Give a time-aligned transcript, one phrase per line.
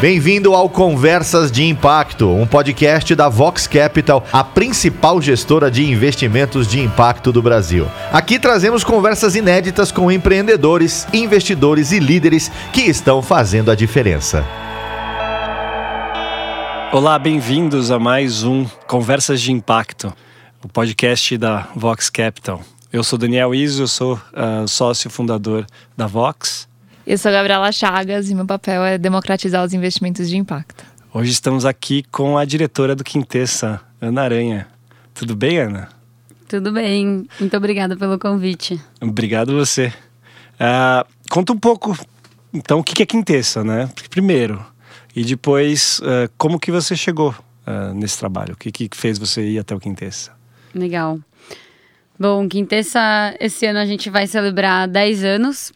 [0.00, 6.66] Bem-vindo ao Conversas de Impacto, um podcast da Vox Capital, a principal gestora de investimentos
[6.66, 7.86] de impacto do Brasil.
[8.10, 14.42] Aqui trazemos conversas inéditas com empreendedores, investidores e líderes que estão fazendo a diferença.
[16.94, 20.10] Olá, bem-vindos a mais um Conversas de Impacto,
[20.64, 22.62] o podcast da Vox Capital.
[22.90, 26.69] Eu sou Daniel eu sou uh, sócio fundador da Vox
[27.10, 30.84] eu sou a Gabriela Chagas e meu papel é democratizar os investimentos de impacto.
[31.12, 34.68] Hoje estamos aqui com a diretora do Quintessa, Ana Aranha.
[35.12, 35.88] Tudo bem, Ana?
[36.48, 37.26] Tudo bem.
[37.40, 38.80] Muito obrigada pelo convite.
[39.00, 39.92] Obrigado você.
[40.54, 41.98] Uh, conta um pouco,
[42.54, 43.90] então, o que é Quintessa, né?
[44.08, 44.64] Primeiro.
[45.14, 47.34] E depois, uh, como que você chegou
[47.66, 48.54] uh, nesse trabalho?
[48.54, 50.30] O que, que fez você ir até o Quintessa?
[50.72, 51.18] Legal.
[52.16, 55.72] Bom, Quintessa, esse ano a gente vai celebrar 10 anos.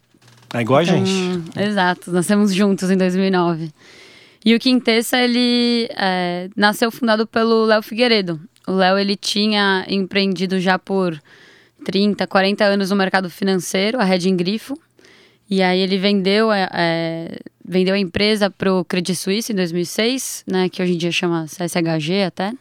[0.55, 1.61] É igual então, a gente.
[1.61, 3.71] Exato, nascemos juntos em 2009.
[4.45, 8.41] E o Quintessa, ele é, nasceu fundado pelo Léo Figueiredo.
[8.67, 11.21] O Léo, ele tinha empreendido já por
[11.85, 14.79] 30, 40 anos no mercado financeiro, a Red Grifo.
[15.51, 20.45] E aí ele vendeu, é, é, vendeu a empresa para o Credit Suisse em 2006,
[20.47, 22.53] né, que hoje em dia chama CSHG até.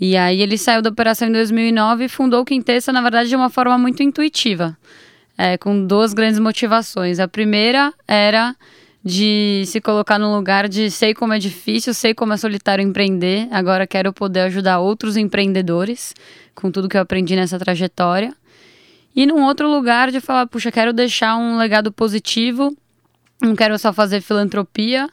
[0.00, 3.36] E aí ele saiu da operação em 2009 e fundou o Quintessa, na verdade, de
[3.36, 4.76] uma forma muito intuitiva
[5.38, 7.20] é, com duas grandes motivações.
[7.20, 8.56] A primeira era
[9.04, 13.46] de se colocar no lugar de sei como é difícil, sei como é solitário empreender,
[13.52, 16.12] agora quero poder ajudar outros empreendedores
[16.54, 18.34] com tudo que eu aprendi nessa trajetória.
[19.14, 22.76] E num outro lugar de falar, puxa, quero deixar um legado positivo,
[23.40, 25.08] não quero só fazer filantropia,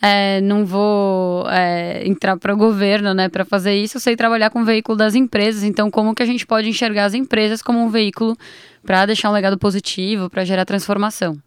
[0.00, 4.50] é, não vou é, entrar para o governo, né, para fazer isso, eu sei trabalhar
[4.50, 7.82] com o veículo das empresas, então como que a gente pode enxergar as empresas como
[7.82, 8.36] um veículo
[8.84, 11.38] para deixar um legado positivo, para gerar transformação.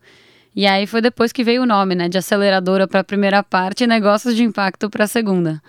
[0.56, 3.84] E aí foi depois que veio o nome, né, de aceleradora para a primeira parte
[3.84, 5.61] e negócios de impacto para a segunda.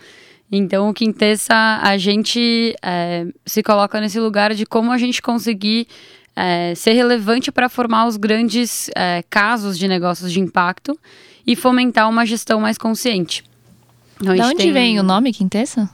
[0.51, 5.87] Então, o Quintessa, a gente é, se coloca nesse lugar de como a gente conseguir
[6.35, 10.99] é, ser relevante para formar os grandes é, casos de negócios de impacto
[11.49, 13.43] e fomentar uma gestão mais consciente.
[14.21, 14.71] Então, da onde tem...
[14.71, 15.89] vem o nome Quintessa?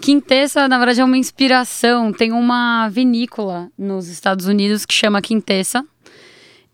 [0.00, 2.10] Quintessa, na verdade, é uma inspiração.
[2.10, 5.84] Tem uma vinícola nos Estados Unidos que chama Quintessa.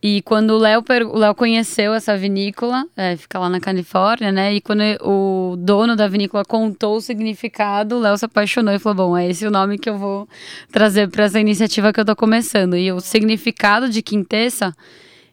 [0.01, 4.55] E quando o Léo, o Léo conheceu essa vinícola, é, fica lá na Califórnia, né?
[4.55, 9.09] E quando o dono da vinícola contou o significado, o Léo se apaixonou e falou:
[9.09, 10.29] Bom, é esse o nome que eu vou
[10.71, 12.77] trazer para essa iniciativa que eu tô começando.
[12.77, 14.73] E o significado de quintessa,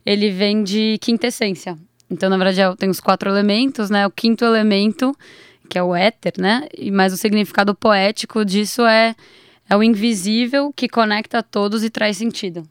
[0.03, 1.77] ele vem de quintessência.
[2.13, 4.07] Então, na verdade, é, tem os quatro elementos, né?
[4.07, 5.15] O quinto elemento
[5.69, 6.67] que é o éter, né?
[6.91, 9.15] Mas o significado poético disso é,
[9.69, 12.63] é o invisível que conecta a todos e traz sentido.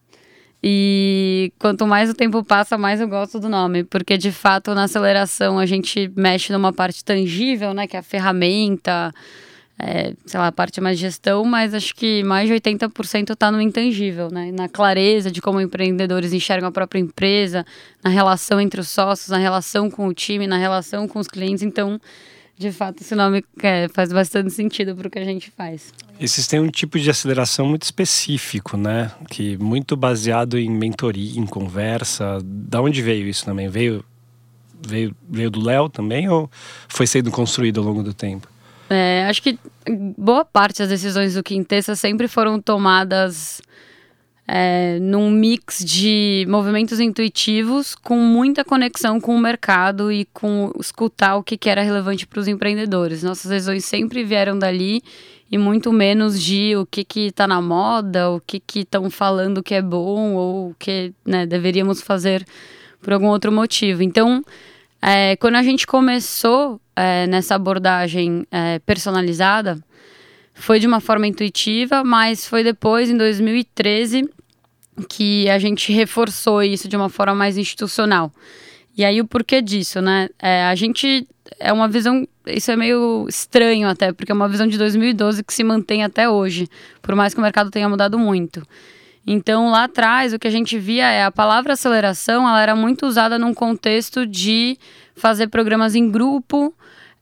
[0.63, 4.85] E quanto mais o tempo passa, mais eu gosto do nome, porque de fato na
[4.85, 9.13] aceleração a gente mexe numa parte tangível, né, que é a ferramenta,
[9.78, 13.60] é, sei lá, a parte mais gestão, mas acho que mais de 80% está no
[13.60, 17.65] intangível, né, na clareza de como empreendedores enxergam a própria empresa,
[18.03, 21.62] na relação entre os sócios, na relação com o time, na relação com os clientes.
[21.62, 22.00] Então,
[22.56, 25.93] de fato, esse nome é, faz bastante sentido para o que a gente faz.
[26.21, 29.11] Esses têm um tipo de aceleração muito específico, né?
[29.28, 32.38] Que muito baseado em mentoria, em conversa.
[32.44, 33.69] Da onde veio isso também?
[33.69, 34.05] Veio,
[34.87, 36.49] veio, veio do Léo também ou
[36.87, 38.52] foi sendo construído ao longo do tempo?
[38.93, 39.59] É, acho que
[40.19, 43.63] boa parte das decisões do Quintessa sempre foram tomadas
[44.47, 51.37] é, num mix de movimentos intuitivos com muita conexão com o mercado e com escutar
[51.37, 53.23] o que, que era relevante para os empreendedores.
[53.23, 55.03] Nossas decisões sempre vieram dali
[55.51, 59.63] e muito menos de o que que está na moda, o que que estão falando
[59.63, 62.45] que é bom ou o que né, deveríamos fazer
[63.01, 64.03] por algum outro motivo.
[64.03, 64.45] Então,
[65.03, 69.83] é, quando a gente começou é, nessa abordagem é, personalizada,
[70.55, 74.29] foi de uma forma intuitiva, mas foi depois, em 2013,
[75.09, 78.33] que a gente reforçou isso de uma forma mais institucional.
[78.97, 80.29] E aí o porquê disso, né?
[80.38, 81.26] É, a gente
[81.59, 85.53] é uma visão, isso é meio estranho até, porque é uma visão de 2012 que
[85.53, 86.69] se mantém até hoje,
[87.00, 88.62] por mais que o mercado tenha mudado muito.
[89.26, 93.06] Então, lá atrás, o que a gente via é a palavra aceleração, ela era muito
[93.06, 94.76] usada num contexto de
[95.23, 96.75] fazer programas em grupo,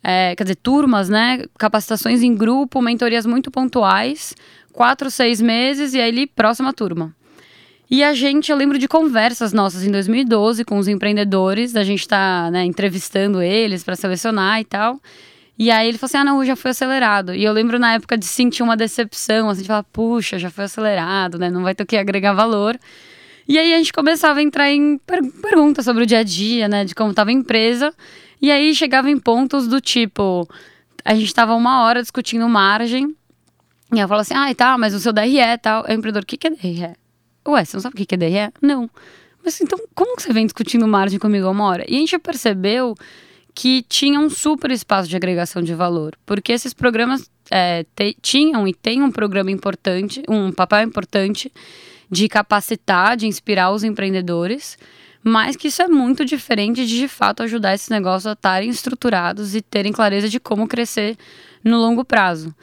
[0.03, 1.45] é, quer dizer, turmas, né?
[1.59, 4.35] Capacitações em grupo, mentorias muito pontuais,
[4.73, 7.15] quatro, seis meses e aí próxima turma.
[7.91, 12.09] E a gente, eu lembro de conversas nossas em 2012 com os empreendedores, da gente
[12.09, 14.99] tá, né, entrevistando eles para selecionar e tal.
[15.59, 17.35] E aí ele falou assim: ah, não, já foi acelerado.
[17.35, 20.65] E eu lembro na época de sentir uma decepção, assim, de falar, puxa, já foi
[20.65, 21.51] acelerado, né?
[21.51, 22.79] Não vai ter o que agregar valor.
[23.51, 26.69] E aí a gente começava a entrar em per perguntas sobre o dia a dia,
[26.69, 26.85] né?
[26.85, 27.93] De como estava a empresa.
[28.41, 30.49] E aí chegava em pontos do tipo:
[31.05, 33.13] a gente estava uma hora discutindo margem.
[33.93, 35.83] E ela falou assim: ah, tá, mas o seu DRE e tal.
[35.85, 36.95] Aí o empreendedor: o que, que é DRE?
[37.49, 38.53] Ué, você não sabe o que, que é DRE?
[38.63, 38.89] Não.
[39.45, 41.85] Mas então, como que você vem discutindo margem comigo uma hora?
[41.89, 42.95] E a gente percebeu
[43.53, 48.69] que tinha um super espaço de agregação de valor, porque esses programas é, te, tinham
[48.69, 51.53] e têm um programa importante, um papel importante
[52.11, 54.77] de capacitar, de inspirar os empreendedores,
[55.23, 59.55] mas que isso é muito diferente de de fato ajudar esses negócios a estarem estruturados
[59.55, 61.17] e terem clareza de como crescer
[61.63, 62.55] no longo prazo.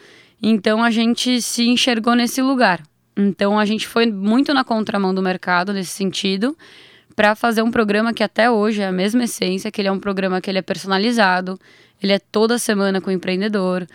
[0.42, 2.82] Então a gente se enxergou nesse lugar.
[3.16, 6.56] Então a gente foi muito na contramão do mercado nesse sentido
[7.16, 9.98] para fazer um programa que até hoje é a mesma essência, que ele é um
[9.98, 11.58] programa que ele é personalizado,
[12.00, 13.86] ele é toda semana com o empreendedor,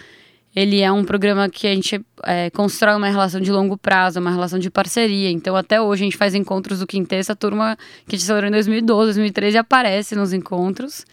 [0.56, 4.32] ele é um programa que a gente é, constrói uma relação de longo prazo, uma
[4.32, 5.32] relação de parceria.
[5.32, 7.76] Então, até hoje, a gente faz encontros do Quintet, essa turma
[8.08, 11.06] que a gente celebrou em 2012, 2013 aparece nos encontros.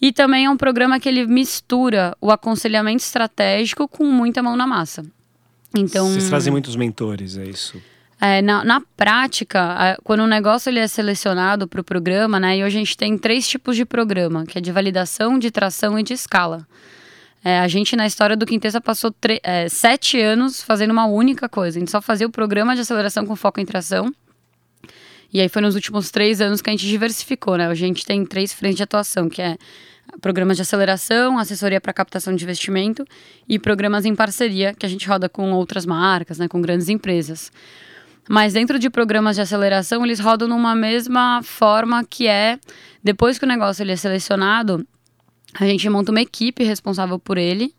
[0.00, 4.66] E também é um programa que ele mistura o aconselhamento estratégico com muita mão na
[4.66, 5.04] massa.
[5.76, 7.82] Então, Vocês trazem muitos mentores, é isso?
[8.20, 12.58] É, na, na prática, quando um negócio ele é selecionado para o programa, né?
[12.58, 15.98] E hoje a gente tem três tipos de programa, que é de validação, de tração
[15.98, 16.66] e de escala.
[17.44, 21.78] É, a gente, na história do Quintessa, passou é, sete anos fazendo uma única coisa.
[21.78, 24.12] A gente só fazia o programa de aceleração com foco em tração.
[25.32, 27.66] E aí foi nos últimos três anos que a gente diversificou, né?
[27.66, 29.56] A gente tem três frentes de atuação, que é
[30.20, 33.04] programas de aceleração, assessoria para captação de investimento
[33.46, 36.48] e programas em parceria, que a gente roda com outras marcas, né?
[36.48, 37.52] Com grandes empresas.
[38.28, 42.58] Mas dentro de programas de aceleração, eles rodam numa mesma forma que é,
[43.02, 44.86] depois que o negócio ele é selecionado,
[45.58, 47.74] a gente monta uma equipe responsável por ele.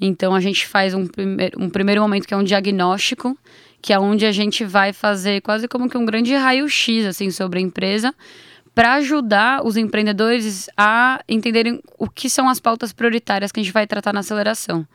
[0.00, 3.36] Então a gente faz um, primeir, um primeiro momento que é um diagnóstico,
[3.80, 7.58] que é onde a gente vai fazer quase como que um grande raio-x assim sobre
[7.58, 8.14] a empresa,
[8.74, 13.72] para ajudar os empreendedores a entenderem o que são as pautas prioritárias que a gente
[13.72, 14.86] vai tratar na aceleração.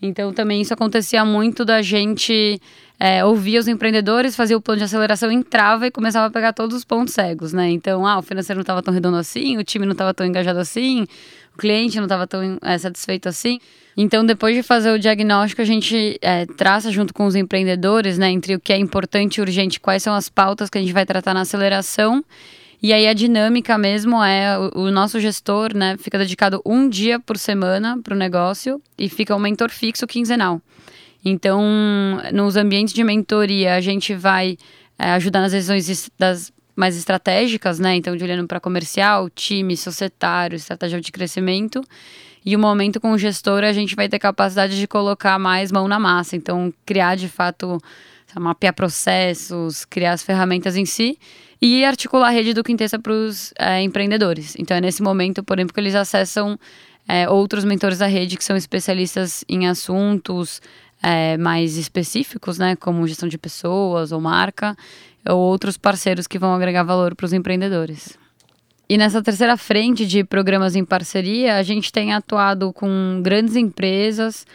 [0.00, 2.60] Então também isso acontecia muito da gente
[2.98, 6.76] é, ouvia os empreendedores, fazia o plano de aceleração, entrava e começava a pegar todos
[6.76, 7.70] os pontos cegos, né?
[7.70, 10.58] Então, ah, o financeiro não estava tão redondo assim, o time não estava tão engajado
[10.58, 11.06] assim,
[11.58, 13.58] cliente não estava tão é, satisfeito assim.
[13.96, 18.30] Então, depois de fazer o diagnóstico, a gente é, traça junto com os empreendedores, né,
[18.30, 21.04] entre o que é importante e urgente, quais são as pautas que a gente vai
[21.04, 22.24] tratar na aceleração.
[22.80, 27.18] E aí a dinâmica mesmo é o, o nosso gestor, né, fica dedicado um dia
[27.18, 30.62] por semana para o negócio e fica um mentor fixo quinzenal.
[31.24, 31.60] Então,
[32.32, 34.56] nos ambientes de mentoria, a gente vai
[34.96, 37.96] é, ajudar nas decisões das mais estratégicas, né?
[37.96, 41.82] Então, de olhando para comercial, time, societário, estratégia de crescimento.
[42.46, 45.88] E o momento com o gestor, a gente vai ter capacidade de colocar mais mão
[45.88, 46.36] na massa.
[46.36, 47.78] Então, criar de fato,
[48.38, 51.18] mapear processos, criar as ferramentas em si
[51.60, 54.54] e articular a rede do Quintessa para os é, empreendedores.
[54.56, 56.56] Então, é nesse momento, por exemplo, que eles acessam
[57.08, 60.62] é, outros mentores da rede que são especialistas em assuntos
[61.02, 64.76] é, mais específicos, né, como gestão de pessoas ou marca,
[65.26, 68.18] ou outros parceiros que vão agregar valor para os empreendedores.
[68.88, 74.46] E nessa terceira frente de programas em parceria, a gente tem atuado com grandes empresas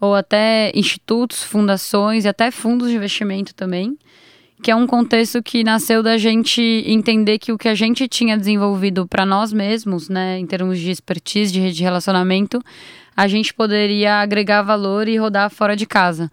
[0.00, 3.96] ou até institutos, fundações e até fundos de investimento também,
[4.62, 8.36] que é um contexto que nasceu da gente entender que o que a gente tinha
[8.36, 12.62] desenvolvido para nós mesmos, né, em termos de expertise, de rede de relacionamento,
[13.14, 16.30] a gente poderia agregar valor e rodar fora de casa.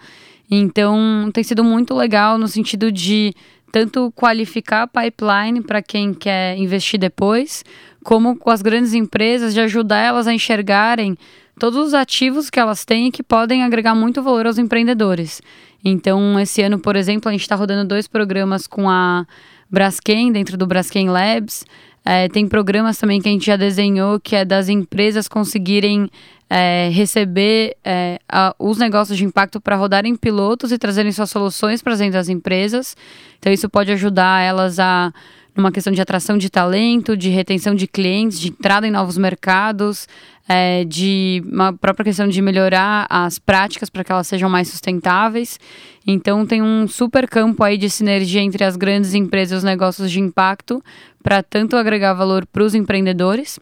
[0.49, 3.33] Então, tem sido muito legal no sentido de
[3.71, 7.63] tanto qualificar a pipeline para quem quer investir depois,
[8.03, 11.17] como com as grandes empresas, de ajudar elas a enxergarem
[11.59, 15.41] todos os ativos que elas têm e que podem agregar muito valor aos empreendedores.
[15.83, 19.25] Então, esse ano, por exemplo, a gente está rodando dois programas com a
[19.69, 21.65] Braskem, dentro do Braskem Labs.
[22.05, 26.09] É, tem programas também que a gente já desenhou, que é das empresas conseguirem
[26.49, 31.81] é, receber é, a, os negócios de impacto para rodarem pilotos e trazerem suas soluções
[31.81, 32.97] para dentro das empresas.
[33.37, 35.13] Então, isso pode ajudar elas a
[35.55, 40.07] numa questão de atração de talento, de retenção de clientes, de entrada em novos mercados,
[40.47, 45.59] é, de uma própria questão de melhorar as práticas para que elas sejam mais sustentáveis.
[46.07, 50.09] Então tem um super campo aí de sinergia entre as grandes empresas e os negócios
[50.09, 50.81] de impacto
[51.21, 53.59] para tanto agregar valor para os empreendedores,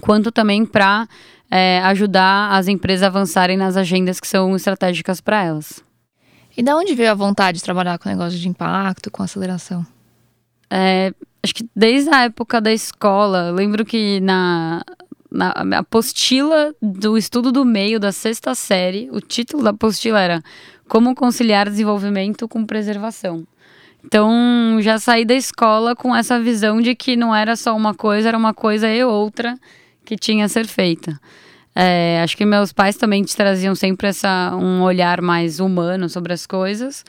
[0.00, 1.06] quanto também para
[1.50, 5.82] é, ajudar as empresas a avançarem nas agendas que são estratégicas para elas.
[6.56, 9.86] E da onde veio a vontade de trabalhar com negócio de impacto, com aceleração?
[10.70, 11.12] É,
[11.42, 14.82] acho que desde a época da escola, lembro que na,
[15.30, 20.42] na apostila do estudo do meio da sexta série, o título da apostila era
[20.88, 23.46] Como conciliar desenvolvimento com preservação.
[24.04, 28.28] Então, já saí da escola com essa visão de que não era só uma coisa,
[28.28, 29.58] era uma coisa e outra
[30.06, 31.20] que tinha a ser feita.
[31.74, 36.32] É, acho que meus pais também te traziam sempre essa, um olhar mais humano sobre
[36.32, 37.04] as coisas.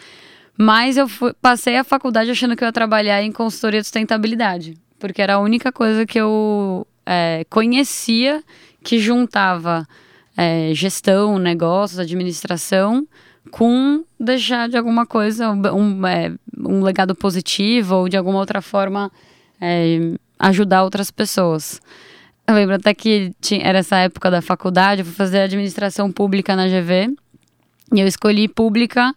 [0.58, 4.76] Mas eu fui, passei a faculdade achando que eu ia trabalhar em consultoria de sustentabilidade,
[5.00, 8.44] porque era a única coisa que eu é, conhecia
[8.84, 9.88] que juntava
[10.36, 13.08] é, gestão, negócios, administração,
[13.52, 19.12] com deixar de alguma coisa, um, é, um legado positivo ou de alguma outra forma
[19.62, 21.80] é, ajudar outras pessoas.
[22.48, 26.56] Eu lembro até que tinha, era essa época da faculdade, eu fui fazer administração pública
[26.56, 27.14] na GV,
[27.94, 29.14] e eu escolhi pública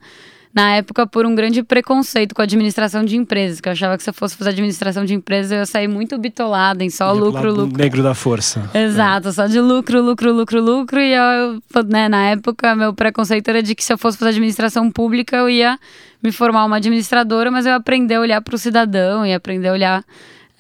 [0.53, 4.03] na época por um grande preconceito com a administração de empresas, que eu achava que
[4.03, 7.53] se eu fosse fazer administração de empresas eu ia sair muito bitolada em só lucro,
[7.53, 7.79] lucro.
[7.79, 8.69] Negro da força.
[8.75, 9.33] Exato, é.
[9.33, 11.01] só de lucro, lucro, lucro, lucro.
[11.01, 14.91] E eu, né, na época, meu preconceito era de que se eu fosse fazer administração
[14.91, 15.79] pública eu ia
[16.21, 19.69] me formar uma administradora, mas eu ia aprender a olhar para o cidadão e aprender
[19.69, 20.05] a olhar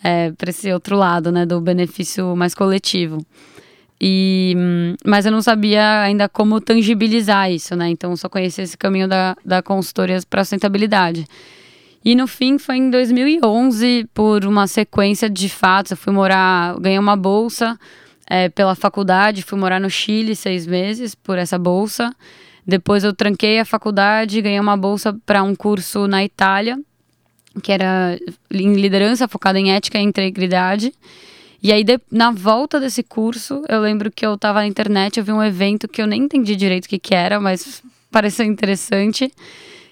[0.02, 3.24] é, para esse outro lado, né, do benefício mais coletivo.
[4.00, 4.56] E,
[5.04, 7.90] mas eu não sabia ainda como tangibilizar isso, né?
[7.90, 11.26] Então só conhecia esse caminho da, da consultoria para sustentabilidade.
[12.02, 16.98] E no fim foi em 2011, por uma sequência de fatos, eu fui morar, ganhei
[16.98, 17.78] uma bolsa
[18.26, 22.10] é, pela faculdade, fui morar no Chile seis meses por essa bolsa.
[22.66, 26.78] Depois eu tranquei a faculdade, ganhei uma bolsa para um curso na Itália,
[27.62, 28.18] que era
[28.50, 30.92] em liderança, focada em ética e integridade.
[31.62, 35.24] E aí, de, na volta desse curso, eu lembro que eu tava na internet, eu
[35.24, 39.32] vi um evento que eu nem entendi direito o que, que era, mas pareceu interessante.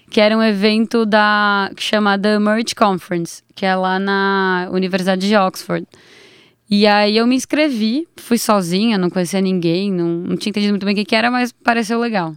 [0.09, 5.27] Que era um evento da que chama The Merge Conference, que é lá na Universidade
[5.27, 5.85] de Oxford.
[6.67, 10.85] E aí eu me inscrevi, fui sozinha, não conhecia ninguém, não, não tinha entendido muito
[10.85, 12.35] bem o que, que era, mas pareceu legal.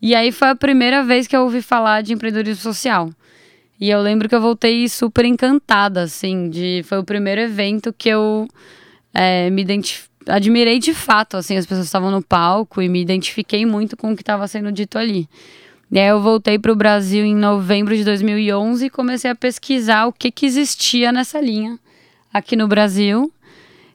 [0.00, 3.10] E aí foi a primeira vez que eu ouvi falar de empreendedorismo social.
[3.80, 8.08] E eu lembro que eu voltei super encantada, assim, de foi o primeiro evento que
[8.08, 8.48] eu
[9.12, 9.64] é, me
[10.28, 14.16] admirei de fato, assim, as pessoas estavam no palco e me identifiquei muito com o
[14.16, 15.28] que estava sendo dito ali.
[15.90, 20.06] E aí eu voltei para o Brasil em novembro de 2011 e comecei a pesquisar
[20.06, 21.78] o que, que existia nessa linha
[22.32, 23.32] aqui no Brasil.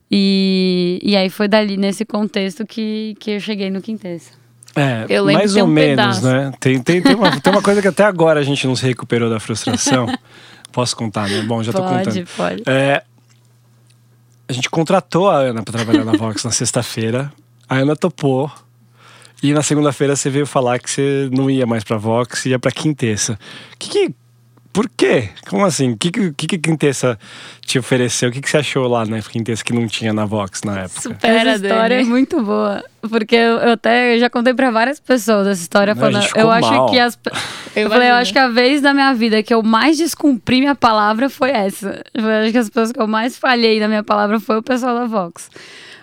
[0.09, 4.38] E, e aí foi dali, nesse contexto, que, que eu cheguei no Quintessa.
[4.75, 6.25] É, eu lembro mais ou um menos, pedaço.
[6.25, 6.51] né?
[6.59, 9.29] Tem, tem, tem, uma, tem uma coisa que até agora a gente não se recuperou
[9.29, 10.07] da frustração.
[10.71, 11.41] Posso contar, né?
[11.41, 12.27] Bom, já tô pode, contando.
[12.37, 13.03] Pode, é,
[14.47, 17.31] a gente contratou a Ana para trabalhar na Vox na sexta-feira.
[17.67, 18.51] A Ana topou.
[19.41, 22.71] E na segunda-feira você veio falar que você não ia mais pra Vox, ia pra
[22.71, 23.39] Quintessa.
[23.73, 24.15] O que, que
[24.71, 25.29] por quê?
[25.49, 25.91] Como assim?
[25.91, 27.17] O que, que, que Quintessa
[27.61, 28.29] te ofereceu?
[28.29, 31.01] O que, que você achou lá na Quintessa que não tinha na Vox na época?
[31.01, 32.07] Supera, essa história Dani.
[32.07, 32.83] é muito boa.
[33.01, 35.95] Porque eu, eu até eu já contei pra várias pessoas essa história.
[35.95, 36.89] Não, falando, eu acho mal.
[36.89, 37.17] que as.
[37.75, 40.59] Eu, eu falei, eu acho que a vez da minha vida que eu mais descumpri
[40.59, 42.03] minha palavra foi essa.
[42.15, 44.95] Eu acho que as pessoas que eu mais falhei na minha palavra foi o pessoal
[44.95, 45.51] da Vox.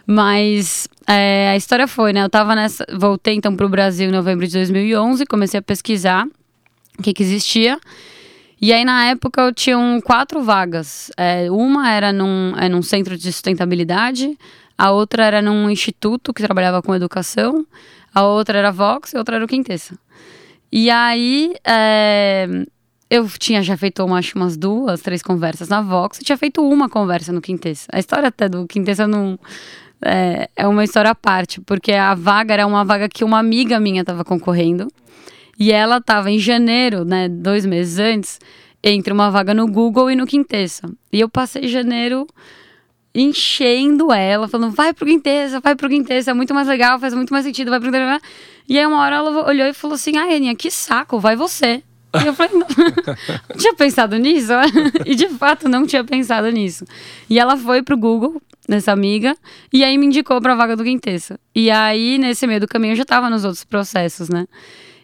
[0.06, 2.23] Mas é, a história foi, né?
[2.23, 2.87] Eu tava nessa.
[2.96, 6.25] Voltei então pro Brasil em novembro de 2011, comecei a pesquisar
[6.99, 7.78] o que, que existia.
[8.61, 11.11] E aí, na época, eu tinha quatro vagas.
[11.17, 14.37] É, uma era num, é, num centro de sustentabilidade,
[14.79, 17.67] a outra era num instituto que trabalhava com educação,
[18.15, 19.99] a outra era Vox e a outra era o Quintessa.
[20.73, 22.47] E aí, é,
[23.11, 26.67] eu tinha já feito uma, acho, umas duas, três conversas na Vox, e tinha feito
[26.67, 27.87] uma conversa no Quintessa.
[27.93, 29.39] A história até do Quintessa não.
[30.05, 33.81] É, é uma história à parte, porque a vaga era uma vaga que uma amiga
[33.81, 34.89] minha estava concorrendo.
[35.59, 38.39] E ela estava em janeiro, né, dois meses antes,
[38.83, 40.89] entre uma vaga no Google e no Quintessa.
[41.13, 42.27] E eu passei janeiro
[43.15, 47.33] enchendo ela, falando, vai pro Quintessa, vai pro Quintessa, é muito mais legal, faz muito
[47.33, 48.21] mais sentido, vai pro Quintessa.
[48.69, 51.83] E aí uma hora ela olhou e falou assim, ah, Aninha, que saco, vai você.
[52.23, 52.67] E eu falei, não,
[53.49, 54.53] não tinha pensado nisso?
[55.05, 56.85] e de fato não tinha pensado nisso.
[57.29, 59.37] E ela foi pro Google, nessa amiga,
[59.73, 61.39] e aí me indicou pra vaga do Quintessa.
[61.55, 64.47] E aí, nesse meio do caminho, eu já tava nos outros processos, né?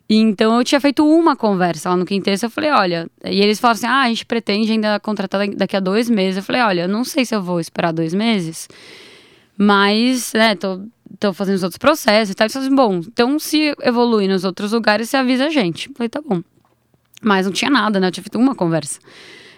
[0.08, 3.78] Então eu tinha feito uma conversa lá no Quintessa, eu falei, olha, e eles falaram
[3.78, 6.36] assim, ah, a gente pretende ainda contratar daqui a dois meses.
[6.36, 8.68] Eu falei, olha, não sei se eu vou esperar dois meses,
[9.56, 10.82] mas, né, tô,
[11.18, 12.44] tô fazendo os outros processos e tal.
[12.44, 15.88] Eles falaram assim, bom, então se evoluir nos outros lugares, você avisa a gente.
[15.88, 16.42] Eu falei, tá bom.
[17.22, 18.98] Mas não tinha nada, né, eu tinha feito uma conversa.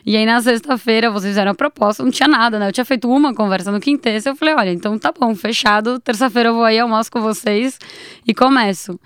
[0.07, 2.69] E aí na sexta-feira vocês fizeram a proposta, não tinha nada, né?
[2.69, 6.51] Eu tinha feito uma conversa no Quintessa, eu falei, olha, então tá bom, fechado, terça-feira
[6.51, 7.79] eu vou aí, almoço com vocês
[8.27, 9.01] e começo.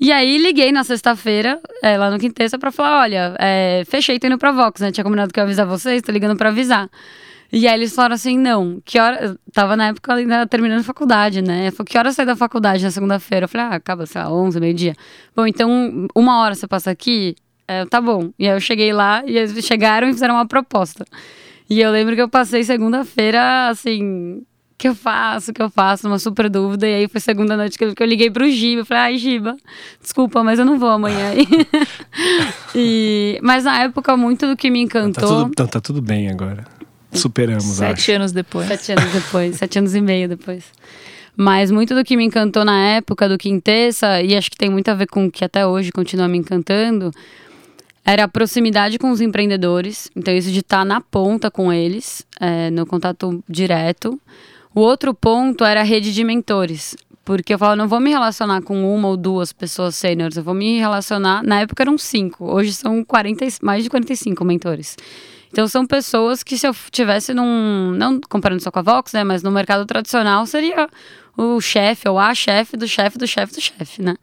[0.00, 4.26] E aí liguei na sexta-feira, é, lá no Quintessa, pra falar: olha, é, fechei, tô
[4.26, 4.90] indo pra Vox, né?
[4.90, 6.88] Tinha combinado que eu ia avisar vocês, tô ligando pra avisar.
[7.52, 9.36] E aí eles falaram assim: não, que hora.
[9.52, 11.70] Tava na época ainda terminando faculdade, né?
[11.72, 13.44] Falei, que hora sai da faculdade na segunda-feira?
[13.44, 14.94] Eu falei: ah, acaba, sei lá, 11, meio-dia.
[15.36, 17.36] Bom, então uma hora você passa aqui.
[17.68, 18.30] É, tá bom.
[18.38, 21.04] E aí eu cheguei lá e eles chegaram e fizeram uma proposta.
[21.68, 24.42] E eu lembro que eu passei segunda-feira, assim,
[24.80, 26.88] que eu faço, que eu faço, uma super dúvida.
[26.88, 28.80] E aí foi segunda noite que eu, que eu liguei pro Giba.
[28.80, 29.54] Eu falei, ai, Giba,
[30.00, 31.32] desculpa, mas eu não vou amanhã.
[32.74, 35.12] e, mas na época, muito do que me encantou.
[35.12, 36.64] Tá tudo, tá, tá tudo bem agora.
[37.12, 38.12] Superamos, Sete acho.
[38.12, 38.68] anos depois.
[38.68, 40.64] Sete anos depois, sete anos e meio depois.
[41.36, 44.88] Mas muito do que me encantou na época do Quintessa, e acho que tem muito
[44.88, 47.12] a ver com o que até hoje continua me encantando,
[48.02, 50.10] era a proximidade com os empreendedores.
[50.16, 54.18] Então, isso de estar na ponta com eles, é, no contato direto.
[54.74, 56.96] O outro ponto era a rede de mentores.
[57.24, 60.54] Porque eu falo, não vou me relacionar com uma ou duas pessoas sêniores, eu vou
[60.54, 61.42] me relacionar.
[61.44, 64.96] Na época eram cinco, hoje são 40, mais de 45 mentores.
[65.52, 67.92] Então são pessoas que se eu tivesse num.
[67.92, 69.22] Não comparando só com a Vox, né?
[69.22, 70.88] Mas no mercado tradicional seria
[71.36, 74.16] o chefe ou a chefe do chefe do chefe do chefe, né?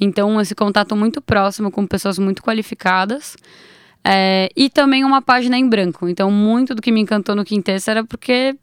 [0.00, 3.36] Então esse contato muito próximo com pessoas muito qualificadas.
[4.02, 6.08] É, e também uma página em branco.
[6.08, 8.56] Então, muito do que me encantou no Quintessa era porque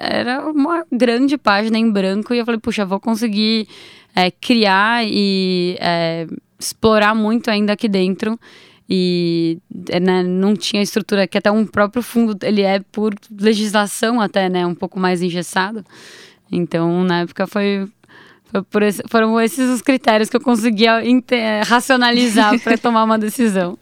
[0.00, 3.68] era uma grande página em branco e eu falei, puxa, vou conseguir
[4.16, 6.26] é, criar e é,
[6.58, 8.40] explorar muito ainda aqui dentro.
[8.88, 9.58] E
[10.02, 14.66] né, não tinha estrutura, que até um próprio fundo, ele é por legislação até, né,
[14.66, 15.84] um pouco mais engessado.
[16.50, 17.86] Então, na época foi,
[18.68, 21.00] foi esse, foram esses os critérios que eu conseguia
[21.64, 23.78] racionalizar para tomar uma decisão.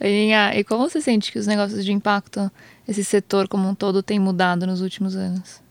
[0.00, 2.50] E como você sente que os negócios de impacto
[2.86, 5.62] esse setor como um todo tem mudado nos últimos anos?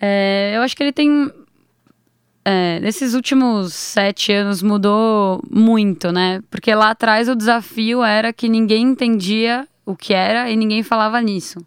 [0.00, 1.30] É, eu acho que ele tem.
[2.44, 6.40] É, nesses últimos sete anos mudou muito, né?
[6.50, 11.20] Porque lá atrás o desafio era que ninguém entendia o que era e ninguém falava
[11.20, 11.58] nisso.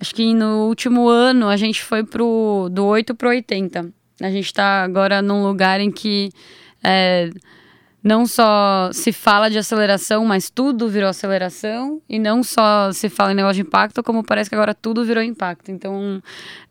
[0.00, 3.92] Acho que no último ano a gente foi pro, do 8 para 80.
[4.20, 6.30] A gente está agora num lugar em que
[6.82, 7.30] é,
[8.04, 13.32] não só se fala de aceleração, mas tudo virou aceleração, e não só se fala
[13.32, 15.70] em negócio de impacto, como parece que agora tudo virou impacto.
[15.70, 16.22] Então,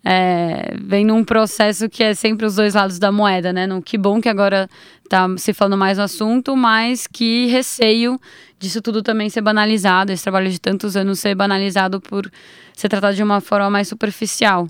[0.06, 3.68] é, vem num processo que é sempre os dois lados da moeda, né?
[3.84, 4.69] Que bom que agora
[5.04, 8.22] está se falando mais no assunto, mas que receio
[8.60, 12.32] disso tudo também ser banalizado, esse trabalho de tantos anos ser banalizado por
[12.76, 14.67] ser tratado de uma forma mais superficial.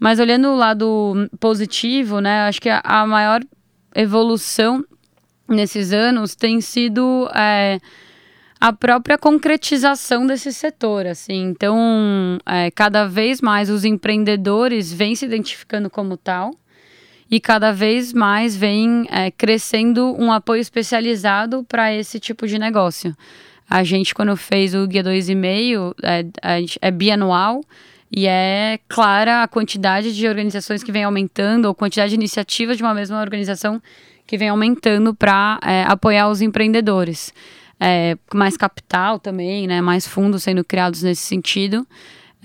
[0.00, 2.48] Mas olhando o lado positivo, né?
[2.48, 3.40] Acho que a maior
[3.94, 4.84] evolução
[5.48, 7.78] nesses anos tem sido é,
[8.60, 11.48] a própria concretização desse setor, assim.
[11.48, 16.52] Então, é, cada vez mais os empreendedores vêm se identificando como tal
[17.30, 23.16] e cada vez mais vem é, crescendo um apoio especializado para esse tipo de negócio.
[23.68, 26.24] A gente, quando fez o Guia 2,5, é,
[26.80, 27.62] é bianual
[28.14, 32.82] e é clara a quantidade de organizações que vem aumentando, ou quantidade de iniciativas de
[32.82, 33.80] uma mesma organização
[34.26, 37.32] que vem aumentando para é, apoiar os empreendedores.
[37.84, 41.86] É, mais capital também, né, mais fundos sendo criados nesse sentido.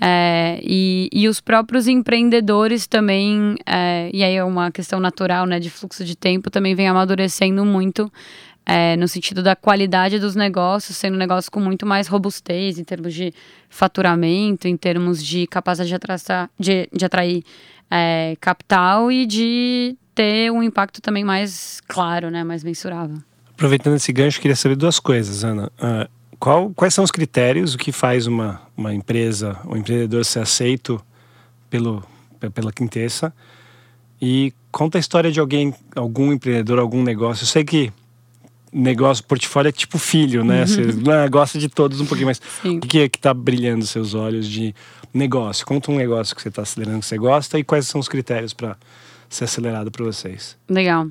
[0.00, 5.58] É, e, e os próprios empreendedores também, é, e aí é uma questão natural né,
[5.58, 8.10] de fluxo de tempo, também vem amadurecendo muito
[8.64, 12.84] é, no sentido da qualidade dos negócios, sendo um negócio com muito mais robustez em
[12.84, 13.32] termos de
[13.68, 17.42] faturamento, em termos de capacidade de, atraçar, de, de atrair
[17.90, 23.18] é, capital e de ter um impacto também mais claro, né, mais mensurável.
[23.50, 25.70] Aproveitando esse gancho, queria saber duas coisas, Ana.
[25.78, 30.40] Uh, qual, quais são os critérios, o que faz uma, uma empresa, um empreendedor ser
[30.40, 31.00] aceito
[31.70, 32.02] pelo,
[32.52, 33.32] pela Quintessa?
[34.20, 37.44] E conta a história de alguém, algum empreendedor, algum negócio.
[37.44, 37.92] Eu sei que
[38.72, 40.62] negócio, portfólio é tipo filho, né?
[40.62, 40.66] Uhum.
[40.66, 40.82] Você
[41.14, 42.78] ah, gosta de todos um pouquinho, mas Sim.
[42.78, 44.74] o que é que tá brilhando seus olhos de
[45.14, 45.64] negócio?
[45.64, 48.52] Conta um negócio que você está acelerando que você gosta e quais são os critérios
[48.52, 48.76] para
[49.28, 50.56] ser acelerado para vocês?
[50.68, 51.08] Legal.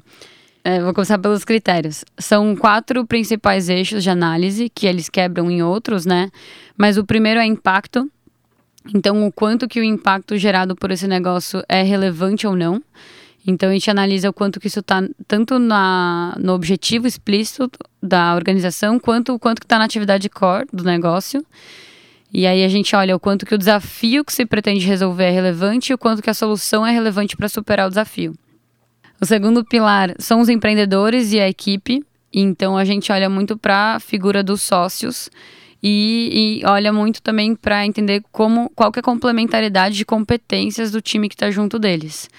[0.64, 2.04] É, vou começar pelos critérios.
[2.18, 6.30] São quatro principais eixos de análise que eles quebram em outros, né?
[6.78, 8.12] Mas o primeiro é impacto.
[8.94, 12.82] Então, o quanto que o impacto gerado por esse negócio é relevante ou não.
[13.46, 17.72] Então, a gente analisa o quanto que isso está tanto na, no objetivo explícito
[18.04, 21.46] da organização, quanto o quanto que está na atividade core do negócio.
[22.34, 25.32] E aí a gente olha o quanto que o desafio que se pretende resolver é
[25.32, 28.34] relevante e o quanto que a solução é relevante para superar o desafio.
[29.20, 32.04] O segundo pilar são os empreendedores e a equipe.
[32.34, 35.30] Então a gente olha muito para a figura dos sócios
[35.82, 40.92] e, e olha muito também para entender como qual que é a complementaridade de competências
[40.92, 42.30] do time que está junto deles.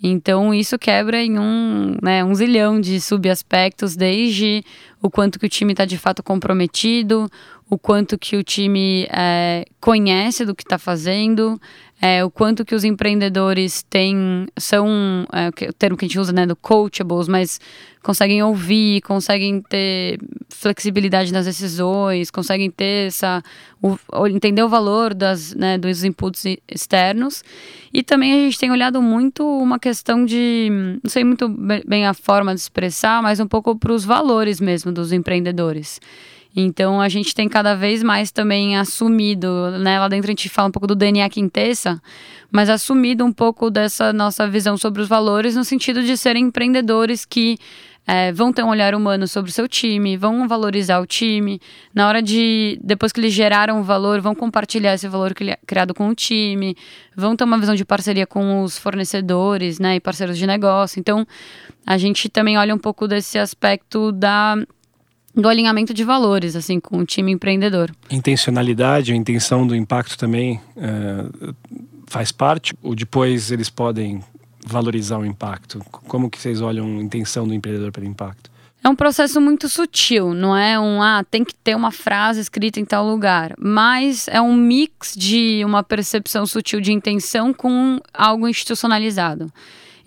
[0.00, 4.62] Então isso quebra em um, né, um zilhão de subaspectos, desde
[5.02, 7.28] o quanto que o time está de fato comprometido,
[7.70, 11.60] o quanto que o time é, conhece do que está fazendo,
[12.00, 16.32] é, o quanto que os empreendedores têm, são, é, o termo que a gente usa,
[16.32, 17.60] né, do coachables, mas
[18.02, 23.42] conseguem ouvir, conseguem ter flexibilidade nas decisões, conseguem ter essa,
[23.82, 27.42] o, entender o valor das, né, dos inputs externos.
[27.92, 30.68] E também a gente tem olhado muito uma questão de,
[31.02, 34.92] não sei muito bem a forma de expressar, mas um pouco para os valores mesmo
[34.92, 36.00] dos empreendedores.
[36.60, 40.00] Então a gente tem cada vez mais também assumido, né?
[40.00, 42.02] Lá dentro a gente fala um pouco do DNA Quintessa,
[42.50, 47.24] mas assumido um pouco dessa nossa visão sobre os valores no sentido de serem empreendedores
[47.24, 47.58] que
[48.04, 51.60] é, vão ter um olhar humano sobre o seu time, vão valorizar o time.
[51.94, 55.32] Na hora de, depois que eles geraram o valor, vão compartilhar esse valor
[55.64, 56.74] criado com o time,
[57.14, 60.98] vão ter uma visão de parceria com os fornecedores, né, e parceiros de negócio.
[60.98, 61.24] Então,
[61.86, 64.56] a gente também olha um pouco desse aspecto da
[65.40, 67.92] do alinhamento de valores, assim, com o time empreendedor.
[68.10, 71.52] Intencionalidade, a intenção do impacto também é,
[72.08, 72.74] faz parte?
[72.82, 74.20] Ou depois eles podem
[74.66, 75.78] valorizar o impacto?
[75.90, 78.50] Como que vocês olham a intenção do empreendedor pelo impacto?
[78.82, 82.78] É um processo muito sutil, não é um ah, tem que ter uma frase escrita
[82.78, 88.46] em tal lugar, mas é um mix de uma percepção sutil de intenção com algo
[88.48, 89.52] institucionalizado.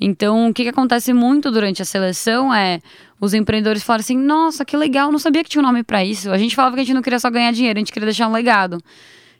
[0.03, 2.81] Então, o que, que acontece muito durante a seleção é
[3.19, 6.31] os empreendedores falam assim: nossa, que legal, não sabia que tinha um nome para isso.
[6.31, 8.27] A gente falava que a gente não queria só ganhar dinheiro, a gente queria deixar
[8.27, 8.79] um legado.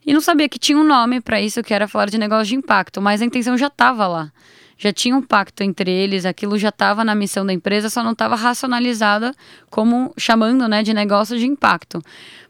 [0.06, 2.56] E não sabia que tinha um nome para isso, que era falar de negócio de
[2.56, 4.32] impacto, mas a intenção já estava lá.
[4.78, 8.14] Já tinha um pacto entre eles, aquilo já estava na missão da empresa, só não
[8.14, 9.34] estava racionalizada
[9.70, 12.02] como chamando né, de negócio de impacto.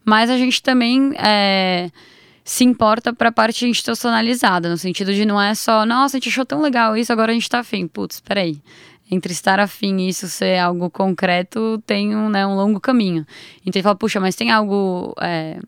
[0.04, 1.90] Mas a gente também é,
[2.52, 6.28] se importa para a parte institucionalizada, no sentido de não é só, nossa, a gente
[6.28, 7.88] achou tão legal isso, agora a gente está afim.
[7.88, 8.62] Putz, peraí
[9.10, 13.26] entre estar afim e isso ser algo concreto tem um, né, um longo caminho.
[13.62, 15.60] Então ele fala, puxa, mas tem algo, é,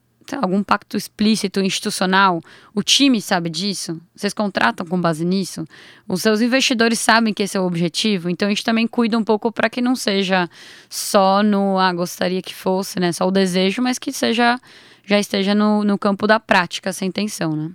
[0.42, 2.42] algum pacto explícito, institucional?
[2.76, 4.02] O time sabe disso?
[4.14, 5.66] Vocês contratam com base nisso?
[6.06, 8.30] Os seus investidores sabem que esse é o objetivo?
[8.30, 10.50] Então a gente também cuida um pouco para que não seja
[10.90, 14.60] só no, ah, gostaria que fosse, né, só o desejo, mas que seja,
[15.06, 17.72] já esteja no, no campo da prática essa intenção, né?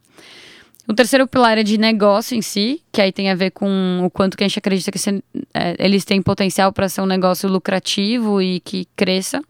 [0.89, 4.09] O terceiro pilar é de negócio em si, que aí tem a ver com o
[4.09, 7.47] quanto que a gente acredita que esse, é, eles têm potencial para ser um negócio
[7.47, 9.43] lucrativo e que cresça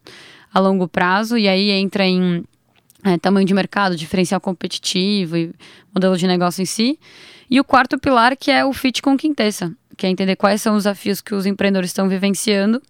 [0.53, 1.38] a longo prazo.
[1.38, 2.45] E aí entra em
[3.05, 5.55] é, tamanho de mercado, diferencial competitivo e
[5.95, 6.99] modelo de negócio em si.
[7.49, 10.75] E o quarto pilar, que é o fit com Quintessa, que é entender quais são
[10.75, 12.83] os desafios que os empreendedores estão vivenciando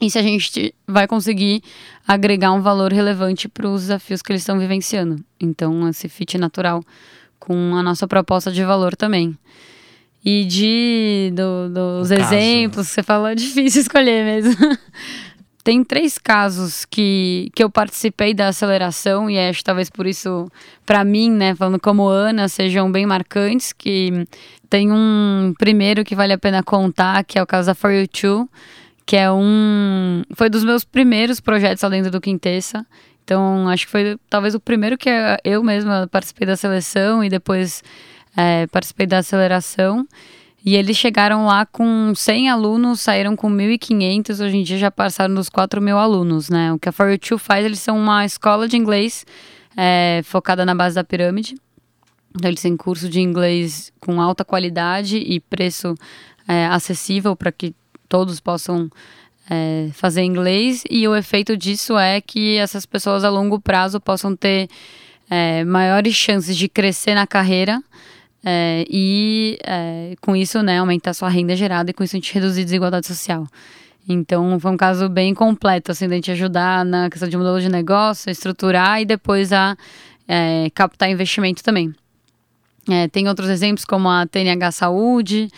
[0.00, 1.62] e se a gente vai conseguir
[2.06, 5.22] agregar um valor relevante para os desafios que eles estão vivenciando.
[5.38, 6.82] Então, esse fit natural
[7.38, 9.36] com a nossa proposta de valor também.
[10.24, 14.54] E de do, dos exemplos que você falou, é difícil escolher mesmo.
[15.62, 20.50] Tem três casos que, que eu participei da aceleração e acho talvez por isso,
[20.86, 23.72] para mim, né, falando como Ana, sejam bem marcantes.
[23.72, 24.26] Que
[24.70, 28.08] tem um primeiro que vale a pena contar, que é o caso da For You
[28.08, 28.48] Too,
[29.10, 30.22] que é um.
[30.34, 32.86] Foi dos meus primeiros projetos dentro do Quintessa.
[33.24, 35.10] Então, acho que foi talvez o primeiro que
[35.42, 37.82] eu mesma participei da seleção e depois
[38.36, 40.06] é, participei da aceleração.
[40.64, 45.34] E eles chegaram lá com 100 alunos, saíram com 1.500, hoje em dia já passaram
[45.34, 46.72] dos 4 mil alunos, né?
[46.72, 49.26] O que a For You Two faz, eles são uma escola de inglês
[49.76, 51.56] é, focada na base da pirâmide.
[52.36, 55.96] Então, eles têm curso de inglês com alta qualidade e preço
[56.46, 57.74] é, acessível para que
[58.10, 58.90] todos possam
[59.48, 64.36] é, fazer inglês e o efeito disso é que essas pessoas a longo prazo possam
[64.36, 64.68] ter
[65.30, 67.80] é, maiores chances de crescer na carreira
[68.44, 72.34] é, e é, com isso né, aumentar sua renda gerada e com isso a gente
[72.34, 73.46] reduzir a desigualdade social.
[74.08, 77.68] Então foi um caso bem completo, assim, da gente ajudar na questão de modelo de
[77.68, 79.76] negócio, estruturar e depois a
[80.26, 81.94] é, captar investimento também.
[82.88, 85.48] É, tem outros exemplos como a TNH Saúde,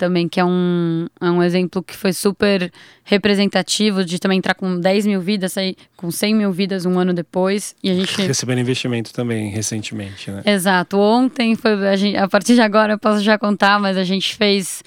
[0.00, 2.72] também, que é um, é um exemplo que foi super
[3.04, 7.12] representativo de também entrar com 10 mil vidas, sair com 100 mil vidas um ano
[7.12, 7.76] depois.
[7.82, 8.22] E a gente.
[8.22, 10.42] Recebendo investimento também recentemente, né?
[10.46, 10.98] Exato.
[10.98, 11.86] Ontem foi.
[11.86, 14.82] A, gente, a partir de agora eu posso já contar, mas a gente fez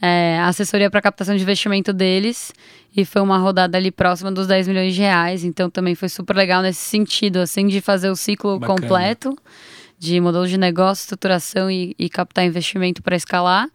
[0.00, 2.50] é, assessoria para captação de investimento deles
[2.96, 5.44] e foi uma rodada ali próxima dos 10 milhões de reais.
[5.44, 8.80] Então também foi super legal nesse sentido, assim, de fazer o ciclo Bacana.
[8.80, 9.36] completo
[9.98, 13.68] de modelo de negócio, estruturação e, e captar investimento para escalar.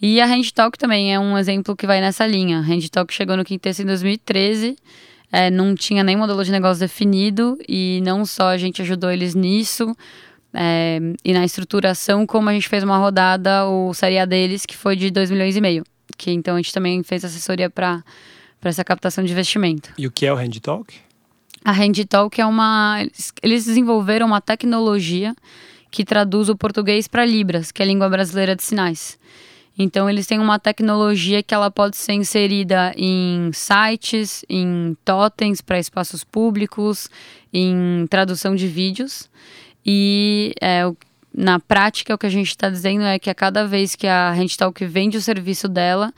[0.00, 2.58] E a Handtalk também é um exemplo que vai nessa linha.
[2.58, 4.76] A Handtalk chegou no Quintessa em 2013,
[5.32, 9.34] é, não tinha nem modelo de negócio definido e não só a gente ajudou eles
[9.34, 9.94] nisso
[10.54, 14.76] é, e na estruturação, como a gente fez uma rodada, o Série A deles, que
[14.76, 15.84] foi de 2 milhões e meio.
[16.16, 18.02] Que então a gente também fez assessoria para
[18.62, 19.90] essa captação de investimento.
[19.98, 20.94] E o que é o Handtalk?
[21.64, 23.04] A HandTalk é uma.
[23.42, 25.34] Eles desenvolveram uma tecnologia
[25.90, 29.18] que traduz o português para Libras, que é a língua brasileira de sinais.
[29.78, 35.78] Então eles têm uma tecnologia que ela pode ser inserida em sites, em totens para
[35.78, 37.08] espaços públicos,
[37.52, 39.30] em tradução de vídeos.
[39.86, 40.82] E é,
[41.32, 44.30] na prática o que a gente está dizendo é que a cada vez que a
[44.32, 46.12] HandTalk vende o serviço dela,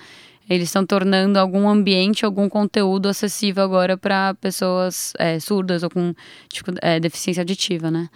[0.48, 6.14] eles estão tornando algum ambiente, algum conteúdo acessível agora para pessoas é, surdas ou com
[6.48, 8.08] tipo, é, deficiência auditiva, né?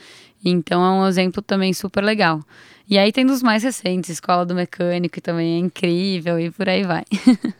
[0.44, 2.40] Então é um exemplo também super legal.
[2.88, 6.68] E aí tem dos mais recentes, Escola do Mecânico, que também é incrível e por
[6.68, 7.04] aí vai.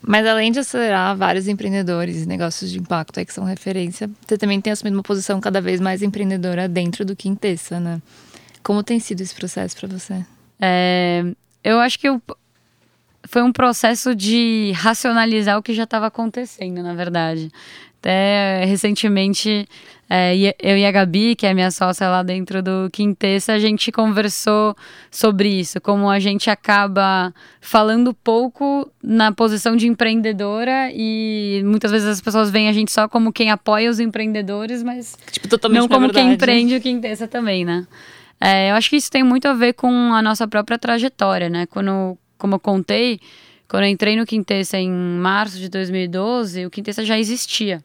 [0.00, 4.38] Mas além de acelerar vários empreendedores e negócios de impacto aí que são referência, você
[4.38, 8.00] também tem assumido uma posição cada vez mais empreendedora dentro do Quintessa, né?
[8.62, 10.24] Como tem sido esse processo para você?
[10.60, 11.24] É,
[11.62, 12.22] eu acho que eu,
[13.24, 17.50] foi um processo de racionalizar o que já estava acontecendo, na verdade.
[18.00, 19.68] Até recentemente,
[20.08, 23.90] é, eu e a Gabi, que é minha sócia lá dentro do Quintessa, a gente
[23.90, 24.76] conversou
[25.10, 32.08] sobre isso, como a gente acaba falando pouco na posição de empreendedora e muitas vezes
[32.08, 36.10] as pessoas veem a gente só como quem apoia os empreendedores, mas tipo, não como
[36.10, 37.86] quem empreende o Quintessa também, né?
[38.40, 41.66] É, eu acho que isso tem muito a ver com a nossa própria trajetória, né?
[41.66, 43.20] Quando, como eu contei,
[43.68, 47.84] quando eu entrei no Quintessa em março de 2012, o Quintessa já existia.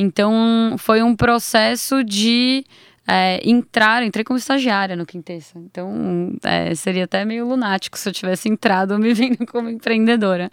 [0.00, 2.64] Então, foi um processo de
[3.04, 5.58] é, entrar, entrei como estagiária no Quintessa.
[5.58, 10.52] Então, é, seria até meio lunático se eu tivesse entrado me vendo como empreendedora.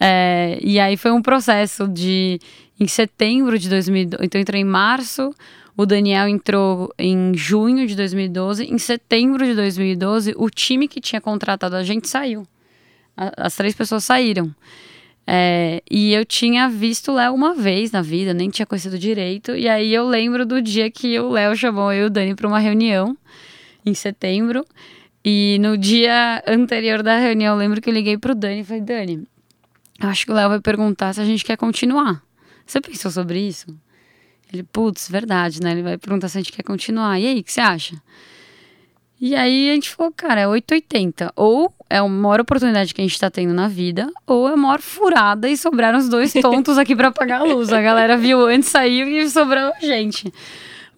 [0.00, 2.40] É, e aí foi um processo de,
[2.80, 5.34] em setembro de 2012, então entrei em março,
[5.76, 8.64] o Daniel entrou em junho de 2012.
[8.64, 12.46] Em setembro de 2012, o time que tinha contratado a gente saiu.
[13.16, 14.52] as três pessoas saíram.
[15.30, 19.54] É, e eu tinha visto o Léo uma vez na vida, nem tinha conhecido direito.
[19.54, 22.48] E aí eu lembro do dia que o Léo chamou eu e o Dani para
[22.48, 23.14] uma reunião,
[23.84, 24.64] em setembro.
[25.22, 28.80] E no dia anterior da reunião, eu lembro que eu liguei pro Dani e falei:
[28.80, 29.28] Dani,
[30.00, 32.22] eu acho que o Léo vai perguntar se a gente quer continuar.
[32.64, 33.66] Você pensou sobre isso?
[34.50, 35.72] Ele, putz, verdade, né?
[35.72, 37.20] Ele vai perguntar se a gente quer continuar.
[37.20, 38.00] E aí, o que você acha?
[39.20, 41.34] E aí a gente falou, cara, é 880.
[41.36, 44.56] Ou é a maior oportunidade que a gente tá tendo na vida, ou é a
[44.56, 47.72] maior furada e sobraram os dois tontos aqui para pagar a luz.
[47.72, 50.32] A galera viu antes, saiu e sobrou a gente.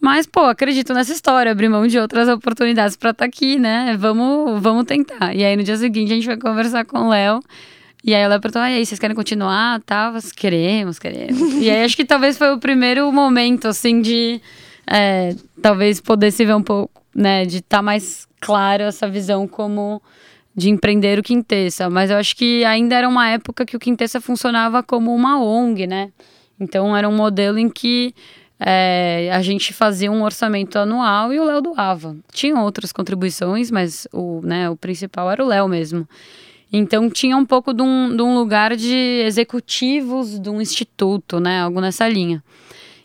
[0.01, 3.95] Mas, pô, acredito nessa história, abrir mão de outras oportunidades para estar tá aqui, né?
[3.99, 5.35] Vamos, vamos tentar.
[5.35, 7.41] E aí no dia seguinte a gente vai conversar com o Léo.
[8.03, 9.79] E aí ela perguntou, ah, e aí, vocês querem continuar?
[9.83, 11.55] Tá, queremos, queremos.
[11.63, 14.41] e aí acho que talvez foi o primeiro momento, assim, de
[14.87, 19.47] é, talvez poder se ver um pouco né, de estar tá mais claro essa visão
[19.47, 20.03] como
[20.55, 24.21] de empreender o Quintessa, mas eu acho que ainda era uma época que o Quintessa
[24.21, 26.11] funcionava como uma ONG, né?
[26.59, 28.15] Então era um modelo em que
[28.59, 32.17] é, a gente fazia um orçamento anual e o Léo doava.
[32.33, 36.07] Tinha outras contribuições, mas o, né, o principal era o Léo mesmo.
[36.73, 41.63] Então tinha um pouco de um, de um lugar de executivos de um instituto, né?
[41.63, 42.43] Algo nessa linha.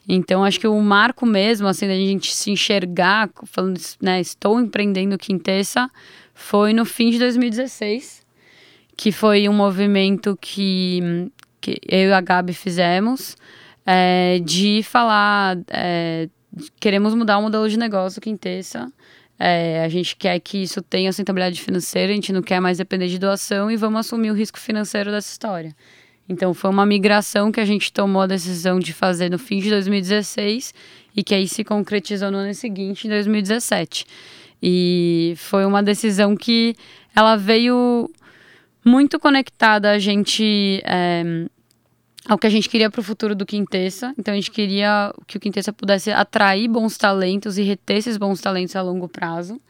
[0.07, 5.17] Então, acho que o marco mesmo, assim, da gente se enxergar, falando, né, estou empreendendo
[5.17, 5.89] Quintessa,
[6.35, 8.21] foi no fim de 2016,
[8.95, 13.37] que foi um movimento que, que eu e a Gabi fizemos,
[13.85, 16.27] é, de falar, é,
[16.79, 18.91] queremos mudar o modelo de negócio Quintessa,
[19.39, 23.07] é, a gente quer que isso tenha sustentabilidade financeira, a gente não quer mais depender
[23.07, 25.73] de doação e vamos assumir o risco financeiro dessa história.
[26.27, 29.69] Então foi uma migração que a gente tomou a decisão de fazer no fim de
[29.69, 30.73] 2016
[31.15, 34.05] e que aí se concretizou no ano seguinte, em 2017.
[34.67, 36.75] E foi uma decisão que
[37.15, 38.09] ela veio
[38.83, 41.45] muito conectada a gente é,
[42.27, 44.11] ao que a gente queria para o futuro do Quintessa.
[44.17, 48.41] Então a gente queria que o Quintessa pudesse atrair bons talentos e reter esses bons
[48.41, 49.61] talentos a longo prazo.